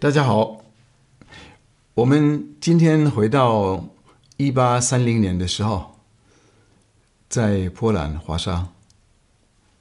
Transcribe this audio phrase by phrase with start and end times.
[0.00, 0.64] 大家好，
[1.94, 3.84] 我们今天回到
[4.36, 5.98] 一八三零年的时候，
[7.28, 8.68] 在波兰华沙，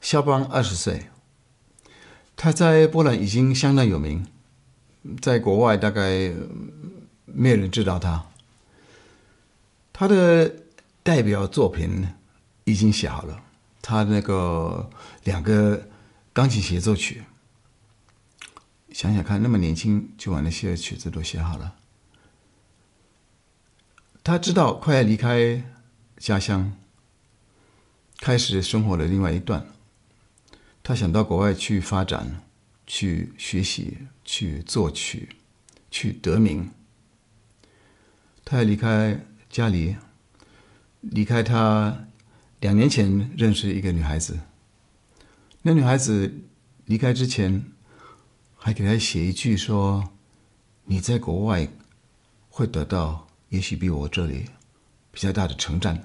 [0.02, 1.10] 肖邦二十岁，
[2.36, 4.26] 他在波兰已经相当有名，
[5.22, 6.34] 在国外大概
[7.26, 8.26] 没有人知道他。
[9.94, 10.52] 他的
[11.04, 12.08] 代表作品
[12.64, 13.40] 已经写好了，
[13.84, 14.90] 他那个
[15.26, 15.80] 两个
[16.34, 17.22] 钢琴协奏曲。
[18.98, 21.76] 想想看，那么年轻就把那些曲子都写好了。
[24.24, 25.64] 他知道快要离开
[26.18, 26.74] 家乡，
[28.18, 29.68] 开始生活的另外一段。
[30.82, 32.42] 他想到国外去发展，
[32.88, 35.30] 去学习，去作曲，
[35.92, 36.72] 去得名。
[38.44, 39.96] 他要离开家里，
[41.02, 42.08] 离开他
[42.62, 44.40] 两年前认识一个女孩子。
[45.62, 46.34] 那女孩子
[46.86, 47.64] 离开之前。
[48.60, 50.10] 还给他写一句说
[50.84, 51.70] ：“你在国外
[52.50, 54.46] 会得到也许比我这里
[55.12, 55.98] 比较大的成长，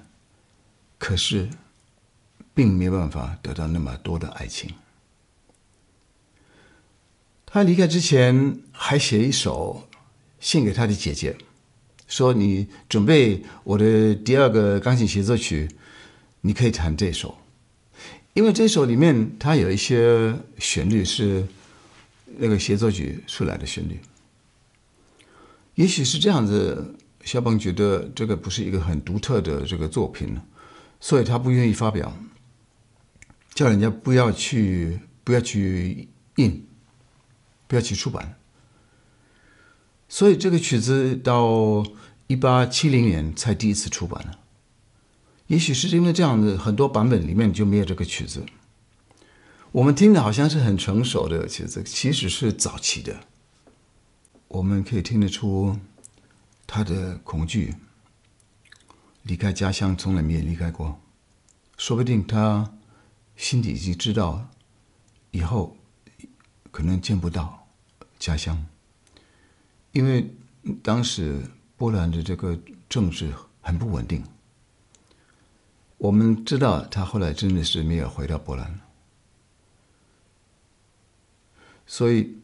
[0.97, 1.49] 可是
[2.53, 4.71] 并没办法得到那么多的爱情。”
[7.45, 9.89] 他离开之前还写一首
[10.39, 11.35] 献给他的姐姐，
[12.07, 15.69] 说：“你准备我的第二个钢琴协奏曲，
[16.41, 17.37] 你可以弹这首，
[18.33, 21.45] 因为这首里面它有一些旋律是。”
[22.37, 23.99] 那个协奏曲出来的旋律，
[25.75, 26.95] 也许是这样子。
[27.25, 30.37] 肖邦觉得这个不是一个很独特的这个作品，
[30.99, 32.17] 所以他不愿意发表，
[33.53, 36.67] 叫人家不要去，不要去印，
[37.65, 38.35] 不要去出版。
[40.09, 41.81] 所以这个曲子到
[42.27, 44.39] 一八七零年才第一次出版了。
[45.47, 48.43] 也许是因为这样子，很多版本里面就没有这个曲子。
[49.73, 53.21] 我们听的好像是很成熟的其实，其实是早期的。
[54.47, 55.79] 我们可以听得出
[56.67, 57.73] 他的恐惧，
[59.23, 61.01] 离开家乡从来没有离开过，
[61.75, 62.71] 说不定他
[63.35, 64.47] 心里已经知道
[65.31, 65.75] 以后
[66.69, 67.67] 可能见不到
[68.19, 68.63] 家乡，
[69.91, 70.29] 因为
[70.83, 71.41] 当时
[71.77, 72.55] 波兰的这个
[72.87, 74.23] 政治很不稳定。
[75.97, 78.79] 我们知道他后来真的是没有回到波兰。
[81.93, 82.35] 所以，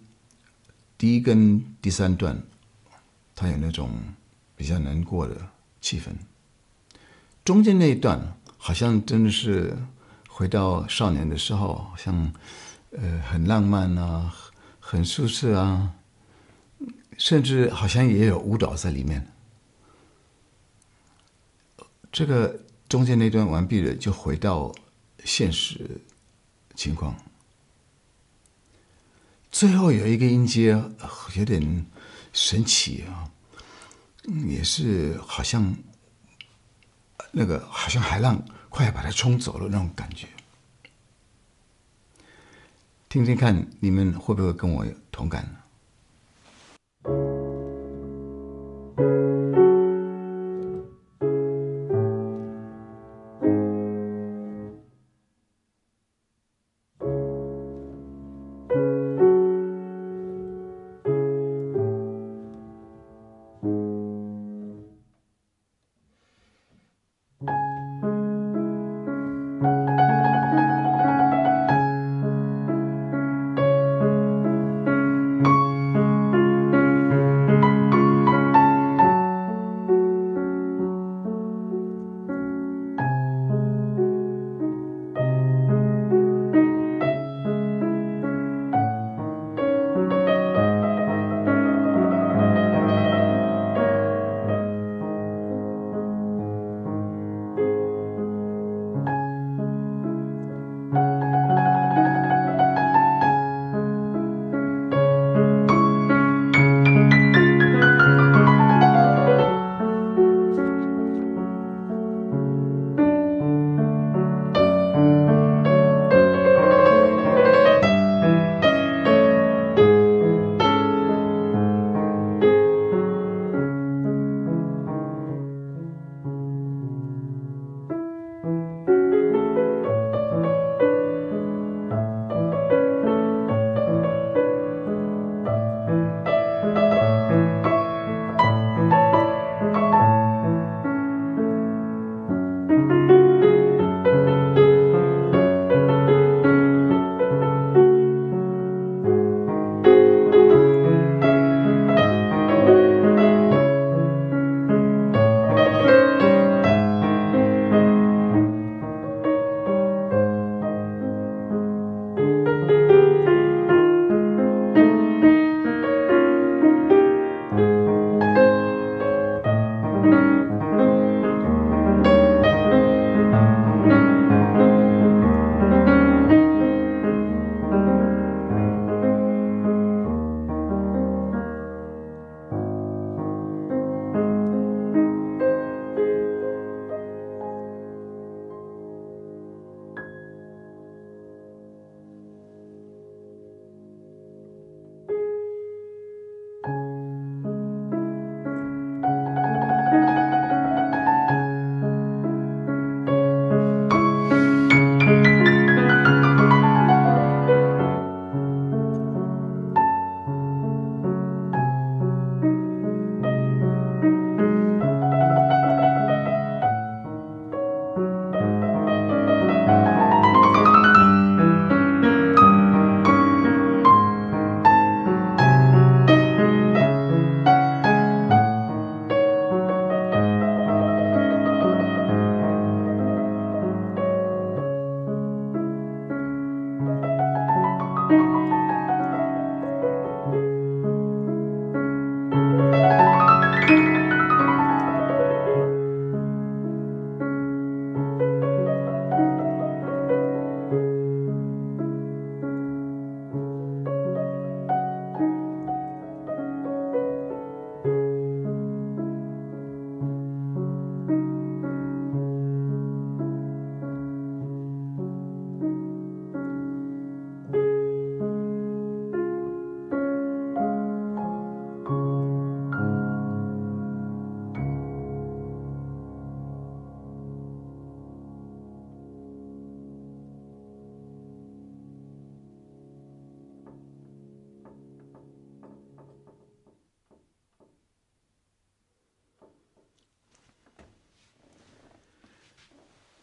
[0.96, 2.40] 第一跟第三段，
[3.36, 3.90] 他有那种
[4.56, 5.36] 比较难过的
[5.82, 6.12] 气氛。
[7.44, 9.76] 中间那一段，好像真的是
[10.28, 12.32] 回到少年的时候，好像
[12.92, 14.32] 呃很浪漫啊，
[14.80, 15.96] 很舒适啊，
[17.18, 19.28] 甚至好像也有舞蹈在里面。
[22.12, 24.72] 这个中间那段完毕了，就回到
[25.26, 26.00] 现实
[26.76, 27.16] 情况。
[29.52, 30.72] 最后有一个音阶，
[31.36, 31.86] 有点
[32.34, 33.30] 神奇啊，
[34.48, 35.76] 也是好像
[37.32, 40.28] 那个好像海浪快要把它冲走了那种感觉。
[43.10, 45.44] 听听看，你们会不会跟我有同感？
[45.44, 45.58] 呢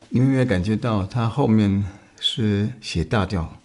[0.09, 1.85] 你有没有感觉到他后面
[2.21, 3.61] 是写大调？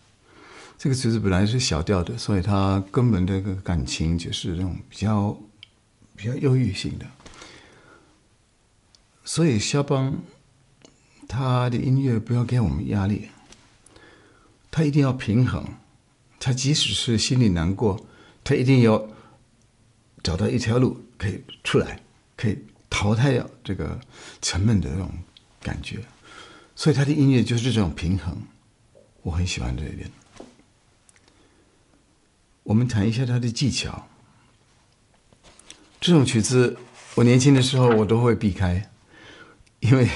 [0.78, 5.38] 这个曲子本来是小调的，所以他根本这个感情就是那种比较
[6.16, 7.06] 比较忧郁性的。
[9.24, 10.18] 所以肖邦
[11.28, 13.30] 他的音乐不要给我们压力，
[14.72, 15.64] 他一定要平衡。
[16.40, 18.04] 他即使是心里难过，
[18.44, 19.08] 他一定要
[20.24, 22.00] 找到一条路可以出来，
[22.36, 22.58] 可以
[22.90, 24.00] 淘汰掉这个
[24.42, 25.12] 沉闷的那种
[25.62, 26.00] 感觉。
[26.81, 28.36] 所以他的音乐就是这种平衡，
[29.22, 30.10] 我很喜欢这一点。
[32.63, 34.07] 我们谈一下他的技巧。
[36.00, 36.75] 这种曲子，
[37.13, 38.89] 我年轻的时候我都会避开，
[39.80, 40.10] 因为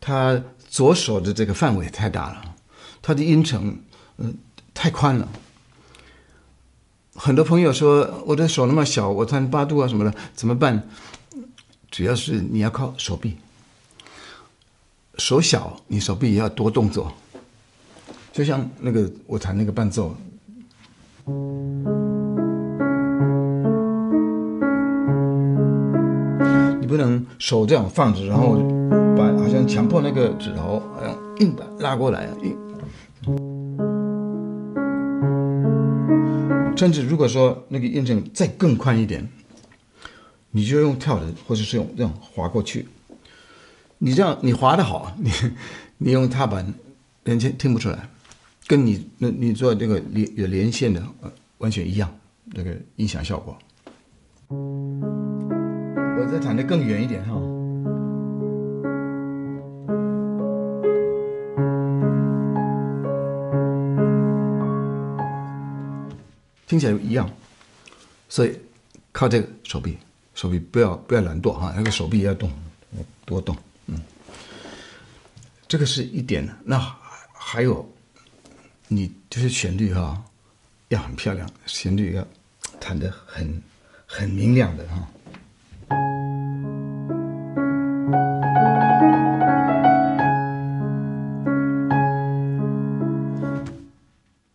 [0.00, 2.54] 他左手的这个范围太大了，
[3.02, 3.82] 他的音程
[4.18, 4.38] 嗯、
[4.72, 5.28] 太宽了。
[7.16, 10.88] 很多朋友说我的手那么小，我弹八度啊什么的怎么办？
[11.90, 13.38] 主要是你要靠手臂，
[15.20, 17.12] 手小你手臂也要多动作，
[18.32, 20.16] 就像那个我弹那个伴奏。
[26.80, 28.56] 你不能手这样放着，然后
[29.14, 32.26] 把好像强迫那个指头，好像硬把拉过来。
[32.42, 32.56] 硬
[36.74, 39.28] 甚至如果说那个音程再更宽一点，
[40.50, 42.88] 你就用跳的，或者是用这样滑过去。
[44.02, 45.30] 你这样你滑得好，你
[45.98, 46.72] 你用踏板，
[47.22, 48.08] 人家听不出来。
[48.66, 51.02] 跟你那，你做这个连有连线的，
[51.58, 52.10] 完全一样，
[52.54, 53.58] 这个音响效果。
[54.48, 57.34] 我再弹得更远一点哈，
[66.66, 67.28] 听起来一样，
[68.30, 68.58] 所以
[69.12, 69.98] 靠这个手臂，
[70.32, 72.50] 手臂不要不要懒惰哈，那个手臂也要动，
[73.26, 73.54] 多动，
[75.70, 76.46] 这个是一点。
[76.64, 76.76] 那
[77.32, 77.88] 还有。
[78.92, 80.20] 你就是旋律哈，
[80.88, 82.26] 要很漂亮，旋律要
[82.80, 83.62] 弹得很
[84.04, 85.08] 很明亮的哈。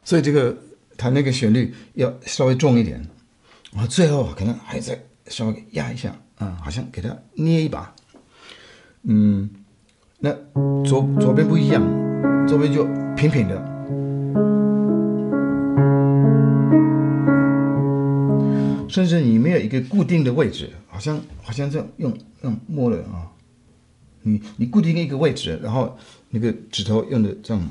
[0.04, 0.58] 所以这个
[0.98, 3.02] 弹那个旋律要稍微重一点，
[3.72, 7.96] 然后最后可能还再稍微压一下啊，好像给它捏一把。
[9.04, 9.50] 嗯，
[10.26, 10.34] 那
[10.84, 11.84] 左左边不一样，
[12.48, 12.84] 左边就
[13.16, 13.56] 平平的。
[18.90, 23.30] 甚至你没有一个固定的位置，好像好像这样用用摸了啊，
[24.24, 25.96] 你你固定一个位置，然后
[26.32, 27.70] 那个指头用的这样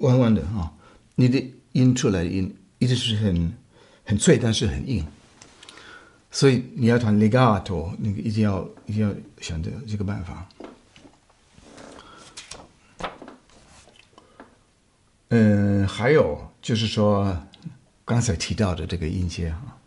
[0.00, 0.70] 弯弯的啊，
[1.14, 3.50] 你的音出来的音一直是很
[4.04, 5.02] 很脆，但是很硬。
[6.30, 10.46] 所以你要弹 legato，那个一定要一定要想着这个办法。
[15.34, 17.34] 嗯，还有就是说
[18.04, 19.78] 刚才提到的这个音阶啊。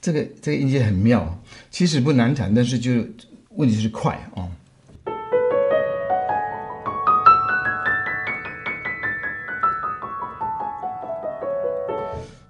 [0.00, 2.90] 这个这个音阶很妙，其实不难弹，但是就
[3.50, 4.50] 问题是快啊、哦。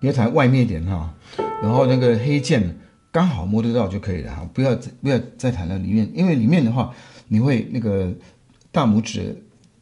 [0.01, 1.13] 你要弹外面一点哈，
[1.63, 2.79] 然后那个黑键
[3.13, 6.95] 刚好摸得到就可以了哈，不要再不要再弹到里面，因为里面的话
[7.29, 8.11] 你会那个
[8.73, 9.37] 大拇指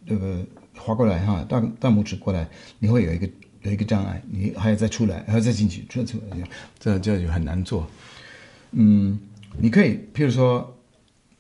[0.05, 0.45] 那个
[0.77, 3.29] 滑过来哈，大大拇指过来，你会有一个。
[3.65, 6.37] 有一个障碍，你还要再出来，还要再进去，出出来，
[6.79, 7.87] 这这就很难做。
[8.73, 9.19] 嗯，
[9.57, 10.77] 你可以，譬如说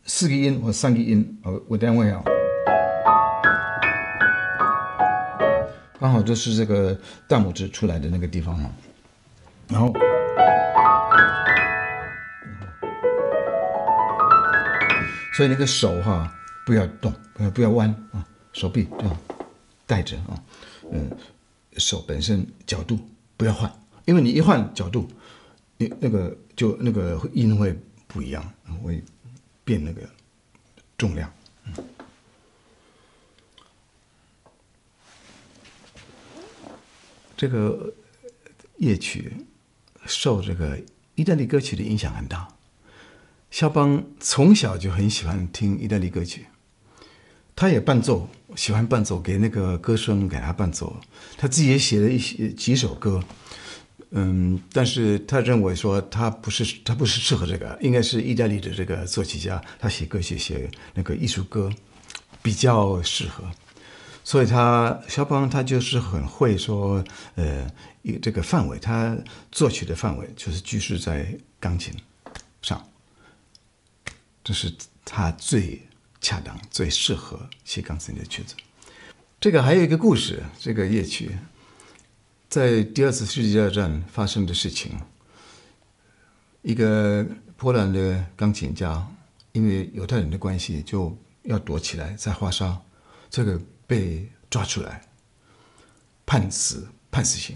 [0.07, 2.23] 四个音或三个音，我我单位啊，
[6.00, 6.99] 刚好就是这个
[7.29, 8.73] 大拇指出来的那个地方啊，
[9.69, 9.93] 然后，
[15.35, 16.33] 所以那个手哈
[16.64, 19.14] 不要动，不要不要弯啊，手臂这样
[19.87, 20.42] 带着啊，
[20.90, 21.11] 嗯。
[21.76, 22.96] 手本身角度
[23.37, 23.68] 不要换，
[24.04, 25.08] 因为你一换角度，
[25.76, 28.49] 你那个就那个音会不一样，
[28.80, 29.02] 会
[29.64, 30.08] 变那个
[30.96, 31.28] 重量。
[37.37, 37.92] 这个
[38.76, 39.32] 夜曲
[40.06, 40.80] 受这个
[41.16, 42.46] 意大利歌曲的影响很大，
[43.50, 46.46] 肖邦从小就很喜欢听意大利歌曲。
[47.56, 50.96] 他也伴奏，喜欢伴奏，给那个歌声给他伴奏。
[51.37, 53.23] 他自己也写了一些几首歌，
[54.11, 61.70] 嗯，但是他认为说他不是他不是适合这个，应该是意大利的这个作曲家，他写歌写写那个艺术歌
[62.42, 63.44] 比较适合。
[64.23, 67.70] 所以他肖邦他就是很会说，呃，
[68.23, 69.16] 这个范围，他
[69.52, 71.92] 作曲的范围就是居住在钢琴
[72.62, 72.88] 上，
[74.42, 74.73] 这是
[75.04, 75.82] 他最。
[76.25, 78.54] 恰当、最适合写钢琴的曲子。
[79.38, 81.37] 这个还有一个故事，这个夜曲
[82.49, 84.99] 在第二次世界大战发生的事情。
[86.62, 87.26] 一个
[87.59, 89.07] 波兰的钢琴家
[89.52, 92.81] 因为犹太人的关系，就要躲起来在华沙，
[93.28, 95.02] 这个被抓出来，
[96.25, 97.54] 判死判死刑，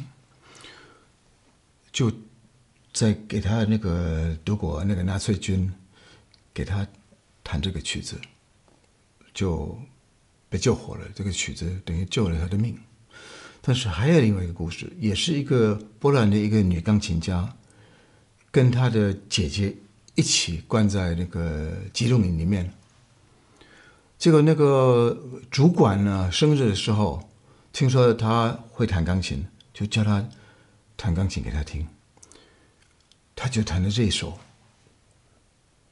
[1.91, 2.13] 就
[2.93, 5.73] 在给他那个德国那个纳粹军
[6.53, 6.87] 给他
[7.43, 8.21] 弹这个曲子，
[9.39, 9.79] 就。
[10.51, 12.75] 被救活了，这个曲子等于救了他的命。
[13.61, 17.55] 但是还有另外一个故事，也是一个波兰的一个女钢琴家，
[18.51, 19.77] 跟她的姐姐
[20.15, 22.73] 一起关在那个集中营里面。
[24.17, 25.15] 结果那个
[25.51, 27.29] 主管呢，生日的时候，
[27.71, 30.27] 听说她会弹钢琴，就叫她
[30.97, 31.87] 弹钢琴给她听。
[33.37, 34.39] 她就弹了这一首，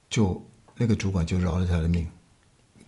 [0.09, 0.43] 就
[0.79, 2.09] 那个主管就饶了她的命。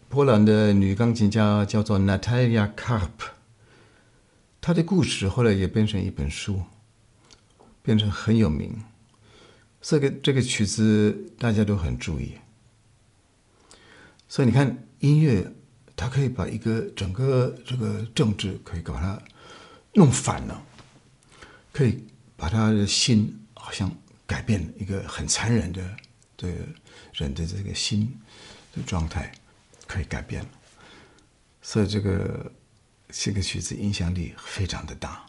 [0.09, 3.11] 波兰的女钢琴家叫做 Natalia Karp，
[4.59, 6.63] 她的故事后来也变成一本书，
[7.83, 8.85] 变成很有名。
[9.83, 12.33] 这个这个曲子大家都很注意，
[14.27, 15.53] 所以你看音乐，
[15.95, 19.23] 它可以把一个整个这个政治可以把它
[19.93, 20.63] 弄反了，
[21.71, 22.03] 可以
[22.35, 23.95] 把他的心好像
[24.27, 25.97] 改变一个很残忍的
[26.35, 26.55] 这个
[27.13, 28.19] 人的这个心
[28.75, 29.31] 的状态。
[29.89, 30.51] 可以改变了，
[31.61, 32.53] 所以这个
[33.09, 35.28] 这个曲子影响力非常的大。